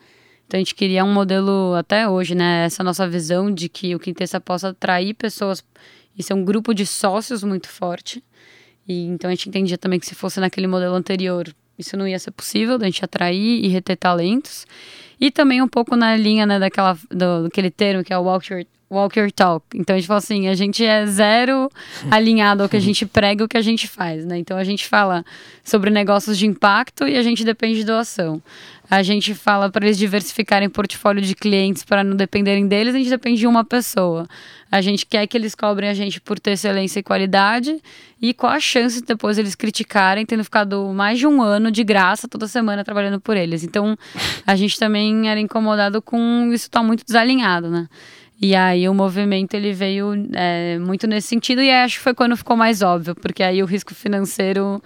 [0.47, 2.63] Então a gente queria um modelo até hoje, né?
[2.63, 5.61] Essa nossa visão de que o Quintessa possa atrair pessoas
[6.17, 8.23] isso é um grupo de sócios muito forte.
[8.87, 12.19] E então a gente entendia também que se fosse naquele modelo anterior, isso não ia
[12.19, 14.65] ser possível, da gente atrair e reter talentos.
[15.19, 18.51] E também um pouco na linha né, daquela, do, daquele termo que é o walk
[18.51, 19.65] your, walk your talk.
[19.73, 21.69] Então a gente fala assim, a gente é zero
[22.11, 24.37] alinhado ao que a gente prega e o que a gente faz, né?
[24.37, 25.25] Então a gente fala
[25.63, 28.41] sobre negócios de impacto e a gente depende de doação.
[28.89, 33.09] A gente fala para eles diversificarem portfólio de clientes para não dependerem deles, a gente
[33.09, 34.27] depende de uma pessoa.
[34.71, 37.81] A gente quer que eles cobrem a gente por ter excelência e qualidade
[38.21, 41.83] e qual a chance de depois eles criticarem, tendo ficado mais de um ano de
[41.83, 43.63] graça toda semana trabalhando por eles.
[43.63, 43.97] Então,
[44.45, 47.87] a gente também era incomodado com isso estar tá muito desalinhado, né?
[48.41, 52.35] E aí o movimento ele veio é, muito nesse sentido e acho que foi quando
[52.35, 54.81] ficou mais óbvio, porque aí o risco financeiro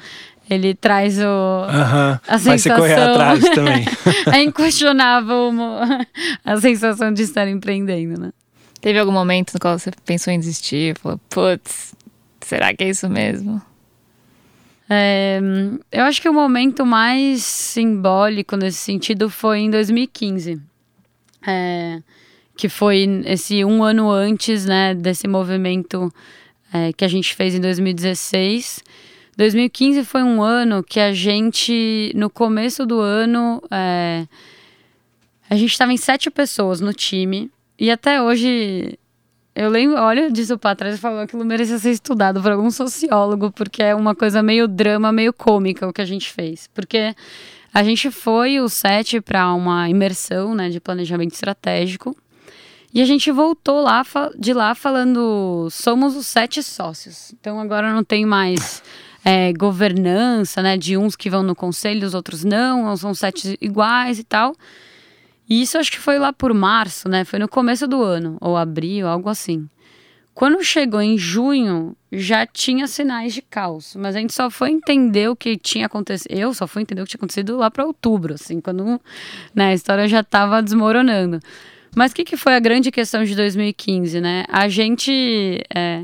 [0.50, 3.86] ele traz o a Vai se sensação correr atrás também.
[4.34, 5.52] é inquestionável
[6.46, 8.32] a sensação de estar empreendendo, né?
[8.82, 10.98] Teve algum momento no qual você pensou em desistir?
[10.98, 11.94] Falou, putz,
[12.42, 13.62] será que é isso mesmo?
[14.90, 15.40] É,
[15.92, 20.60] eu acho que o momento mais simbólico nesse sentido foi em 2015.
[21.48, 22.02] É,
[22.58, 26.12] que foi esse um ano antes né, desse movimento
[26.74, 28.84] é, que a gente fez em 2016.
[29.38, 34.28] 2015 foi um ano que a gente, no começo do ano, é,
[35.50, 37.50] a gente estava em sete pessoas no time.
[37.80, 39.00] E até hoje
[39.60, 43.52] eu lembro, olho disso pra trás e falo aquilo merecia ser estudado por algum sociólogo,
[43.52, 46.70] porque é uma coisa meio drama, meio cômica o que a gente fez.
[46.74, 47.14] Porque
[47.74, 52.16] a gente foi o sete para uma imersão né, de planejamento estratégico.
[52.94, 54.02] E a gente voltou lá
[54.38, 57.34] de lá falando: somos os sete sócios.
[57.38, 58.82] Então agora não tem mais
[59.26, 60.78] é, governança, né?
[60.78, 64.56] De uns que vão no conselho, os outros não, são sete iguais e tal.
[65.50, 67.26] E isso acho que foi lá por março, né?
[67.26, 69.68] Foi no começo do ano, ou abril, algo assim.
[70.34, 75.30] Quando chegou em junho, já tinha sinais de caos, mas a gente só foi entender
[75.30, 76.32] o que tinha acontecido.
[76.32, 79.02] Eu só fui entender o que tinha acontecido lá para outubro, assim, quando
[79.54, 81.42] né, a história já estava desmoronando.
[81.96, 84.46] Mas o que, que foi a grande questão de 2015, né?
[84.48, 85.60] A gente.
[85.76, 86.04] É,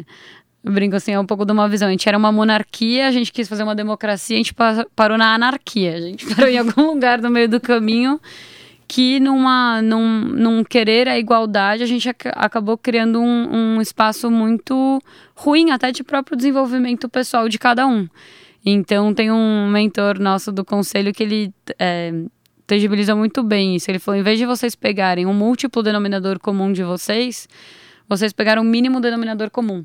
[0.64, 1.88] brinco assim, é um pouco de uma visão.
[1.88, 5.18] A gente era uma monarquia, a gente quis fazer uma democracia, a gente pa- parou
[5.18, 5.96] na anarquia.
[5.96, 8.20] A gente parou em algum lugar no meio do caminho
[8.96, 14.32] que numa, num, num querer a igualdade a gente ac- acabou criando um, um espaço
[14.32, 15.02] muito
[15.36, 18.08] ruim até de próprio desenvolvimento pessoal de cada um.
[18.66, 22.14] Então tem um mentor nosso do conselho que ele é,
[22.66, 23.92] tangibiliza muito bem isso.
[23.92, 27.50] Ele falou, em vez de vocês pegarem um múltiplo denominador comum de vocês,
[28.08, 29.84] vocês pegaram o mínimo denominador comum.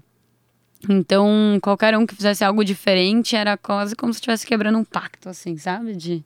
[0.88, 5.28] Então, qualquer um que fizesse algo diferente era quase como se estivesse quebrando um pacto,
[5.28, 5.96] assim, sabe?
[5.96, 6.22] De,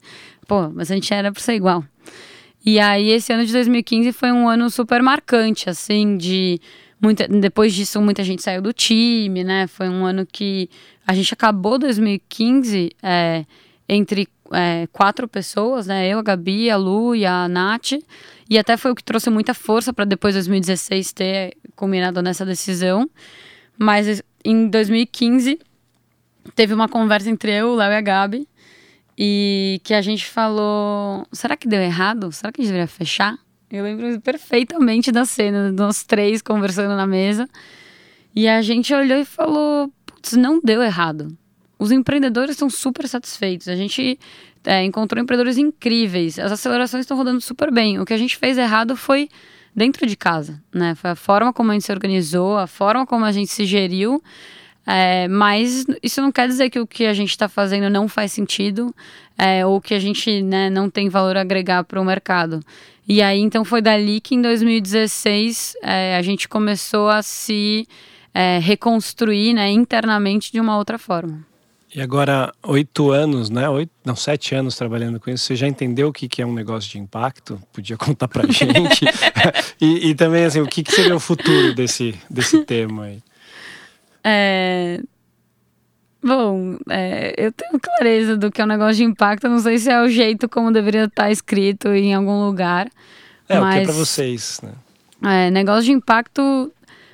[0.47, 1.83] pô, mas a gente era pra ser igual.
[2.65, 6.59] E aí, esse ano de 2015 foi um ano super marcante, assim, de.
[6.99, 9.67] Muita, depois disso, muita gente saiu do time, né?
[9.67, 10.69] Foi um ano que
[11.05, 13.45] a gente acabou 2015 é,
[13.87, 16.07] entre é, quatro pessoas, né?
[16.07, 17.93] Eu, a Gabi, a Lu e a Nath.
[18.49, 23.07] E até foi o que trouxe muita força para depois 2016 ter culminado nessa decisão.
[23.77, 25.59] Mas em 2015
[26.55, 28.47] teve uma conversa entre eu, o Léo e a Gabi.
[29.17, 32.31] E que a gente falou: será que deu errado?
[32.31, 33.37] Será que a gente deveria fechar?
[33.71, 37.49] Eu lembro perfeitamente da cena, nós três conversando na mesa.
[38.35, 41.35] E a gente olhou e falou: putz, não deu errado.
[41.79, 43.67] Os empreendedores estão super satisfeitos.
[43.67, 44.19] A gente
[44.63, 46.39] é, encontrou empreendedores incríveis.
[46.39, 47.99] As acelerações estão rodando super bem.
[47.99, 49.29] O que a gente fez errado foi
[49.75, 50.95] dentro de casa, né?
[50.95, 54.23] Foi a forma como a gente se organizou, a forma como a gente se geriu.
[54.85, 58.31] É, mas isso não quer dizer que o que a gente está fazendo não faz
[58.31, 58.93] sentido
[59.37, 62.59] é, ou que a gente né, não tem valor a agregar para o mercado.
[63.07, 67.87] E aí, então, foi dali que em 2016 é, a gente começou a se
[68.33, 71.45] é, reconstruir né, internamente de uma outra forma.
[71.93, 73.69] E agora, oito anos, né?
[73.69, 75.45] Oito, não, sete anos trabalhando com isso.
[75.45, 77.61] Você já entendeu o que, que é um negócio de impacto?
[77.71, 79.05] Podia contar pra gente?
[79.79, 83.23] e, e também, assim, o que, que seria o futuro desse, desse tema aí?
[84.25, 84.99] É...
[86.23, 89.47] Bom, é, eu tenho clareza do que é um negócio de impacto.
[89.47, 92.87] Não sei se é o jeito como deveria estar escrito em algum lugar.
[93.47, 94.71] É, o que é mas, pra vocês, né?
[95.23, 96.71] É, negócio de impacto.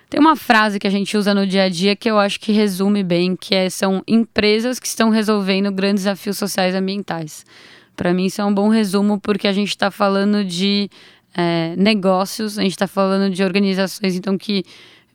[0.10, 2.54] Tem uma frase que a gente usa no dia a dia que eu acho que
[2.54, 7.45] resume bem, que é, são empresas que estão resolvendo grandes desafios sociais e ambientais.
[7.95, 10.89] Para mim isso é um bom resumo porque a gente está falando de
[11.34, 14.65] é, negócios, a gente está falando de organizações então que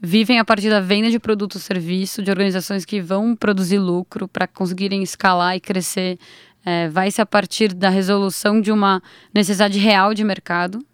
[0.01, 4.29] vivem a partir da venda de produto ou serviço, de organizações que vão produzir lucro
[4.29, 6.19] para conseguirem escalar e crescer.
[6.65, 10.85] É, vai ser a partir da resolução de uma necessidade real de mercado.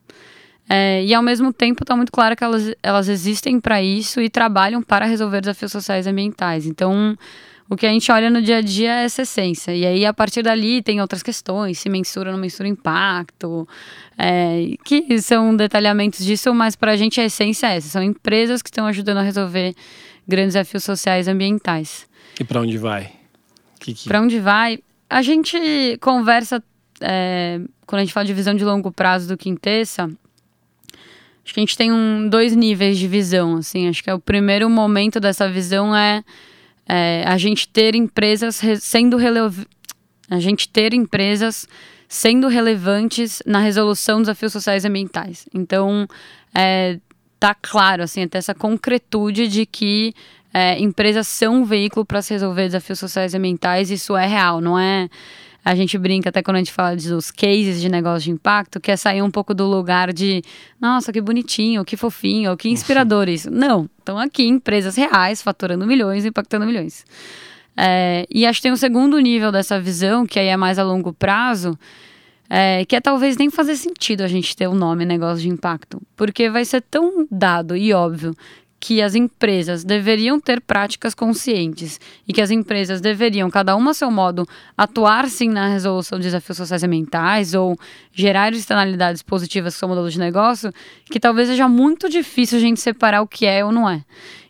[0.68, 4.30] É, e ao mesmo tempo está muito claro que elas, elas existem para isso e
[4.30, 6.66] trabalham para resolver desafios sociais e ambientais.
[6.66, 7.16] Então,
[7.72, 9.74] o que a gente olha no dia a dia é essa essência.
[9.74, 13.66] E aí, a partir dali, tem outras questões, se mensura ou não mensura impacto,
[14.18, 17.88] é, que são detalhamentos disso, mas para a gente a essência é essa.
[17.88, 19.74] São empresas que estão ajudando a resolver
[20.28, 22.06] grandes desafios sociais e ambientais.
[22.38, 23.10] E pra onde vai?
[23.80, 23.94] Que...
[24.06, 24.78] Para onde vai?
[25.08, 25.56] A gente
[25.98, 26.62] conversa,
[27.00, 30.10] é, quando a gente fala de visão de longo prazo do Quintessa,
[31.42, 33.88] acho que a gente tem um, dois níveis de visão, assim.
[33.88, 36.22] Acho que é o primeiro momento dessa visão é,
[36.88, 39.66] é a gente ter empresas re, sendo relevantes,
[40.30, 41.66] a gente ter empresas
[42.08, 45.46] sendo relevantes na resolução dos desafios sociais e ambientais.
[45.54, 46.06] Então,
[46.54, 46.98] é,
[47.40, 50.14] tá claro, assim, até essa concretude de que
[50.52, 54.60] é, empresas são um veículo para se resolver desafios sociais e ambientais, isso é real,
[54.60, 55.08] não é
[55.64, 58.90] a gente brinca até quando a gente fala dos cases de negócio de impacto, que
[58.90, 60.42] é sair um pouco do lugar de,
[60.80, 63.50] nossa, que bonitinho, que fofinho, que inspirador isso.
[63.50, 67.04] Não, estão aqui empresas reais faturando milhões, impactando milhões.
[67.76, 70.82] É, e acho que tem um segundo nível dessa visão, que aí é mais a
[70.82, 71.78] longo prazo,
[72.50, 75.48] é, que é talvez nem fazer sentido a gente ter o um nome negócio de
[75.48, 78.34] impacto, porque vai ser tão dado e óbvio
[78.82, 83.94] que as empresas deveriam ter práticas conscientes e que as empresas deveriam, cada uma a
[83.94, 84.44] seu modo,
[84.76, 87.78] atuar sim na resolução de desafios sociais e ambientais ou
[88.12, 90.72] gerar externalidades positivas com o modelo de negócio,
[91.04, 94.02] que talvez seja muito difícil a gente separar o que é ou não é.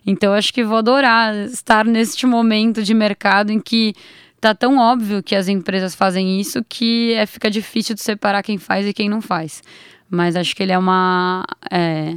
[0.03, 3.93] Então, acho que vou adorar estar neste momento de mercado em que
[4.41, 8.57] tá tão óbvio que as empresas fazem isso que é, fica difícil de separar quem
[8.57, 9.61] faz e quem não faz.
[10.09, 11.45] Mas acho que ele é uma.
[11.71, 12.15] É,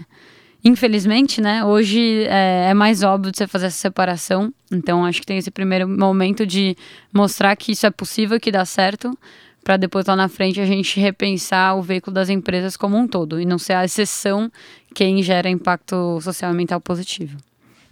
[0.66, 1.64] Infelizmente, né?
[1.64, 4.52] Hoje é, é, mais óbvio de você fazer essa separação.
[4.68, 6.76] Então, acho que tem esse primeiro momento de
[7.12, 9.16] mostrar que isso é possível, que dá certo,
[9.62, 13.40] para depois lá na frente a gente repensar o veículo das empresas como um todo
[13.40, 14.50] e não ser a exceção
[14.92, 17.36] quem gera impacto social e ambiental positivo.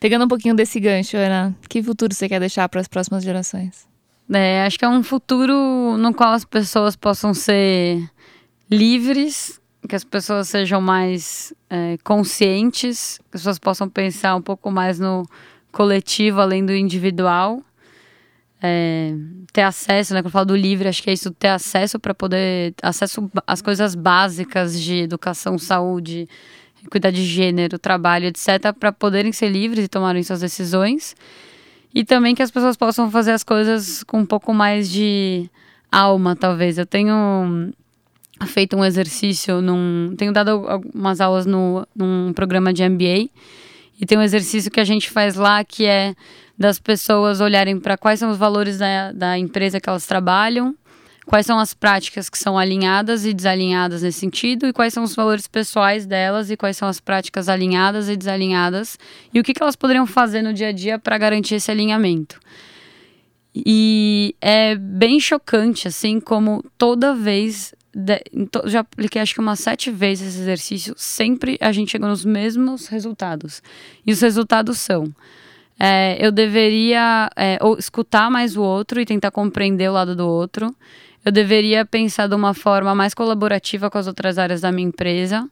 [0.01, 3.87] Pegando um pouquinho desse gancho, Ana, que futuro você quer deixar para as próximas gerações?
[4.29, 8.03] É, acho que é um futuro no qual as pessoas possam ser
[8.68, 14.70] livres que as pessoas sejam mais é, conscientes, que as pessoas possam pensar um pouco
[14.70, 15.24] mais no
[15.70, 17.62] coletivo além do individual.
[18.62, 19.14] É,
[19.53, 20.20] ter acesso, né?
[20.20, 22.74] Quando eu falo do livre, acho que é isso, ter acesso para poder.
[22.82, 26.26] acesso às coisas básicas de educação, saúde,
[26.91, 31.14] cuidar de gênero, trabalho, etc., para poderem ser livres e tomarem suas decisões.
[31.95, 35.49] E também que as pessoas possam fazer as coisas com um pouco mais de
[35.93, 36.78] alma, talvez.
[36.78, 37.72] Eu tenho
[38.47, 40.14] feito um exercício num.
[40.16, 43.28] Tenho dado algumas aulas no, num programa de MBA.
[44.01, 46.14] E tem um exercício que a gente faz lá que é
[46.59, 50.74] das pessoas olharem para quais são os valores da, da empresa que elas trabalham,
[51.26, 55.14] quais são as práticas que são alinhadas e desalinhadas nesse sentido, e quais são os
[55.14, 58.99] valores pessoais delas, e quais são as práticas alinhadas e desalinhadas,
[59.32, 62.38] e o que, que elas poderiam fazer no dia a dia para garantir esse alinhamento.
[63.55, 68.22] E é bem chocante, assim, como toda vez de,
[68.66, 72.88] já apliquei acho que umas sete vezes esse exercício, sempre a gente chega nos mesmos
[72.88, 73.62] resultados.
[74.07, 75.12] E os resultados são:
[75.78, 80.74] é, eu deveria é, escutar mais o outro e tentar compreender o lado do outro.
[81.24, 85.49] Eu deveria pensar de uma forma mais colaborativa com as outras áreas da minha empresa.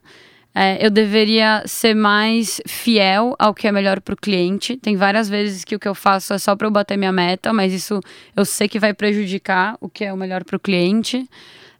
[0.55, 4.77] É, eu deveria ser mais fiel ao que é melhor para o cliente.
[4.77, 7.51] Tem várias vezes que o que eu faço é só para eu bater minha meta,
[7.51, 7.99] mas isso
[8.35, 11.27] eu sei que vai prejudicar o que é o melhor para o cliente.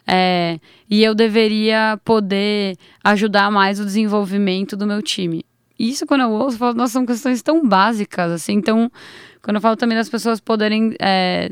[0.05, 5.45] É, e eu deveria poder ajudar mais o desenvolvimento do meu time.
[5.79, 8.53] Isso, quando eu ouço, eu falo, nossa, são questões tão básicas, assim.
[8.53, 8.91] Então,
[9.41, 11.49] quando eu falo também das pessoas poderem estar é,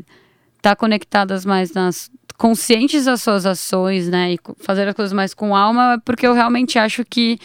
[0.60, 2.10] tá conectadas mais nas.
[2.36, 4.34] conscientes das suas ações, né?
[4.34, 7.38] E fazer as coisas mais com alma, é porque eu realmente acho que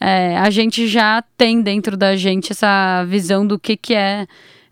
[0.00, 4.26] é, a gente já tem dentro da gente essa visão do que, que é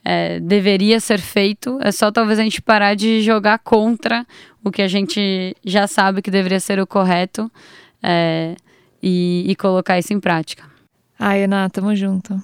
[0.04, 1.78] é, deveria ser feito.
[1.80, 4.26] É só talvez a gente parar de jogar contra
[4.64, 7.50] o que a gente já sabe que deveria ser o correto
[8.02, 8.54] é,
[9.02, 10.64] e, e, colocar isso em prática.
[11.18, 12.42] Ai, Ana, tamo junto.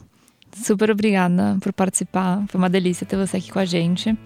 [0.52, 2.44] Super obrigada por participar.
[2.48, 4.16] Foi uma delícia ter você aqui com a gente.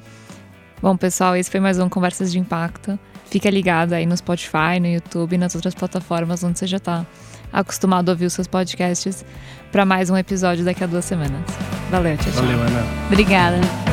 [0.81, 2.99] Bom, pessoal, esse foi mais um Conversas de Impacto.
[3.27, 7.07] Fica ligado aí no Spotify, no YouTube e nas outras plataformas onde você já está
[7.53, 9.25] acostumado a ouvir os seus podcasts
[9.71, 11.43] para mais um episódio daqui a duas semanas.
[11.91, 12.43] Valeu, tchau, tchau.
[12.43, 12.83] Valeu, Ana.
[13.07, 13.90] Obrigada.